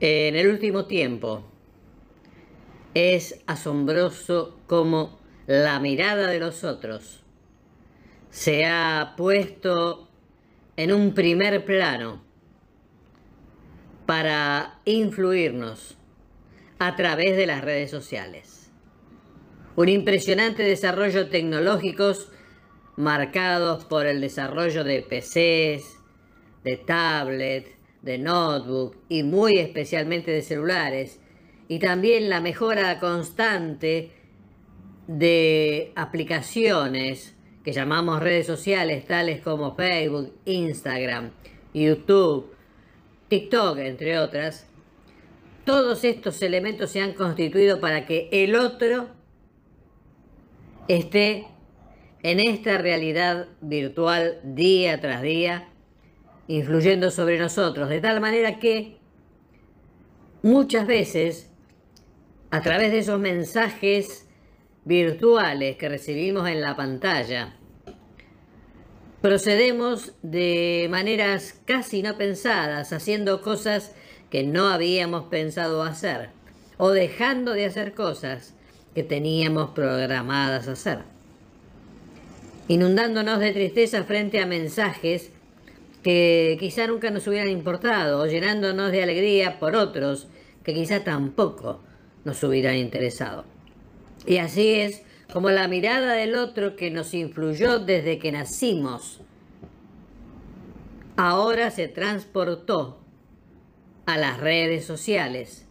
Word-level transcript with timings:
En 0.00 0.36
el 0.36 0.46
último 0.46 0.84
tiempo 0.84 1.42
es 2.94 3.42
asombroso 3.46 4.56
cómo 4.68 5.18
la 5.48 5.80
mirada 5.80 6.28
de 6.28 6.38
los 6.38 6.62
otros 6.62 7.24
se 8.30 8.64
ha 8.64 9.14
puesto 9.16 10.08
en 10.76 10.92
un 10.92 11.14
primer 11.14 11.64
plano 11.64 12.22
para 14.06 14.78
influirnos 14.84 15.96
a 16.78 16.94
través 16.94 17.36
de 17.36 17.46
las 17.46 17.64
redes 17.64 17.90
sociales. 17.90 18.70
Un 19.74 19.88
impresionante 19.88 20.62
desarrollo 20.62 21.28
tecnológico 21.28 22.12
marcados 22.94 23.84
por 23.84 24.06
el 24.06 24.20
desarrollo 24.20 24.84
de 24.84 25.02
PCs, 25.02 25.98
de 26.62 26.76
tablets, 26.76 27.77
de 28.02 28.18
notebook 28.18 28.96
y 29.08 29.22
muy 29.22 29.58
especialmente 29.58 30.30
de 30.30 30.42
celulares, 30.42 31.20
y 31.68 31.78
también 31.78 32.30
la 32.30 32.40
mejora 32.40 32.98
constante 32.98 34.10
de 35.06 35.92
aplicaciones 35.96 37.34
que 37.62 37.72
llamamos 37.72 38.22
redes 38.22 38.46
sociales 38.46 39.06
tales 39.06 39.40
como 39.40 39.74
Facebook, 39.74 40.32
Instagram, 40.44 41.30
YouTube, 41.74 42.54
TikTok, 43.28 43.78
entre 43.78 44.18
otras, 44.18 44.66
todos 45.64 46.04
estos 46.04 46.40
elementos 46.40 46.90
se 46.90 47.02
han 47.02 47.12
constituido 47.12 47.78
para 47.80 48.06
que 48.06 48.28
el 48.32 48.54
otro 48.54 49.08
esté 50.88 51.46
en 52.22 52.40
esta 52.40 52.78
realidad 52.78 53.48
virtual 53.60 54.40
día 54.42 55.00
tras 55.00 55.20
día 55.20 55.68
influyendo 56.48 57.10
sobre 57.10 57.38
nosotros, 57.38 57.90
de 57.90 58.00
tal 58.00 58.20
manera 58.20 58.58
que 58.58 58.96
muchas 60.42 60.86
veces, 60.86 61.50
a 62.50 62.62
través 62.62 62.90
de 62.90 63.00
esos 63.00 63.20
mensajes 63.20 64.26
virtuales 64.84 65.76
que 65.76 65.90
recibimos 65.90 66.48
en 66.48 66.62
la 66.62 66.74
pantalla, 66.74 67.54
procedemos 69.20 70.12
de 70.22 70.86
maneras 70.90 71.60
casi 71.66 72.02
no 72.02 72.16
pensadas, 72.16 72.94
haciendo 72.94 73.42
cosas 73.42 73.94
que 74.30 74.42
no 74.42 74.68
habíamos 74.68 75.24
pensado 75.24 75.82
hacer, 75.82 76.30
o 76.78 76.90
dejando 76.90 77.52
de 77.52 77.66
hacer 77.66 77.92
cosas 77.92 78.54
que 78.94 79.02
teníamos 79.02 79.70
programadas 79.70 80.66
hacer, 80.66 81.00
inundándonos 82.68 83.38
de 83.38 83.52
tristeza 83.52 84.04
frente 84.04 84.40
a 84.40 84.46
mensajes 84.46 85.30
que 86.02 86.56
quizá 86.60 86.86
nunca 86.86 87.10
nos 87.10 87.26
hubieran 87.26 87.48
importado, 87.48 88.20
o 88.20 88.26
llenándonos 88.26 88.92
de 88.92 89.02
alegría 89.02 89.58
por 89.58 89.76
otros 89.76 90.28
que 90.62 90.74
quizá 90.74 91.04
tampoco 91.04 91.80
nos 92.24 92.42
hubieran 92.42 92.76
interesado. 92.76 93.44
Y 94.26 94.38
así 94.38 94.74
es 94.74 95.02
como 95.32 95.50
la 95.50 95.68
mirada 95.68 96.14
del 96.14 96.34
otro 96.34 96.76
que 96.76 96.90
nos 96.90 97.14
influyó 97.14 97.78
desde 97.78 98.18
que 98.18 98.32
nacimos, 98.32 99.20
ahora 101.16 101.70
se 101.70 101.88
transportó 101.88 103.00
a 104.06 104.16
las 104.16 104.40
redes 104.40 104.84
sociales. 104.84 105.66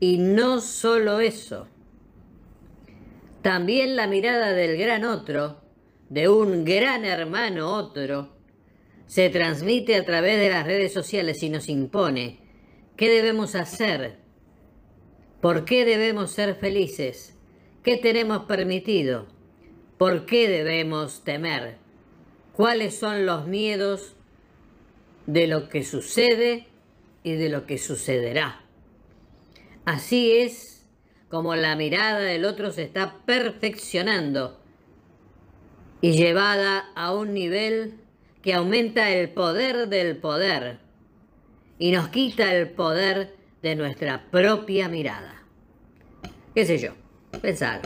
Y 0.00 0.18
no 0.18 0.60
solo 0.60 1.20
eso, 1.20 1.68
también 3.42 3.96
la 3.96 4.06
mirada 4.06 4.52
del 4.52 4.76
gran 4.76 5.04
otro, 5.04 5.60
de 6.08 6.28
un 6.28 6.64
gran 6.64 7.04
hermano 7.04 7.72
otro, 7.72 8.35
se 9.06 9.30
transmite 9.30 9.96
a 9.96 10.04
través 10.04 10.38
de 10.38 10.50
las 10.50 10.66
redes 10.66 10.92
sociales 10.92 11.42
y 11.42 11.48
nos 11.48 11.68
impone 11.68 12.38
qué 12.96 13.08
debemos 13.08 13.54
hacer, 13.54 14.16
por 15.40 15.64
qué 15.64 15.84
debemos 15.84 16.32
ser 16.32 16.56
felices, 16.56 17.34
qué 17.82 17.96
tenemos 17.96 18.46
permitido, 18.46 19.26
por 19.98 20.26
qué 20.26 20.48
debemos 20.48 21.22
temer, 21.24 21.76
cuáles 22.52 22.98
son 22.98 23.26
los 23.26 23.46
miedos 23.46 24.16
de 25.26 25.46
lo 25.46 25.68
que 25.68 25.84
sucede 25.84 26.66
y 27.22 27.32
de 27.32 27.48
lo 27.48 27.66
que 27.66 27.78
sucederá. 27.78 28.62
Así 29.84 30.32
es 30.32 30.84
como 31.28 31.54
la 31.54 31.76
mirada 31.76 32.20
del 32.20 32.44
otro 32.44 32.72
se 32.72 32.82
está 32.82 33.18
perfeccionando 33.24 34.60
y 36.00 36.12
llevada 36.12 36.90
a 36.94 37.14
un 37.14 37.34
nivel 37.34 38.00
que 38.46 38.54
aumenta 38.54 39.10
el 39.10 39.30
poder 39.30 39.88
del 39.88 40.18
poder 40.18 40.78
y 41.80 41.90
nos 41.90 42.10
quita 42.10 42.54
el 42.54 42.70
poder 42.70 43.34
de 43.60 43.74
nuestra 43.74 44.30
propia 44.30 44.88
mirada. 44.88 45.42
¿Qué 46.54 46.64
sé 46.64 46.78
yo? 46.78 46.92
Pensar. 47.42 47.80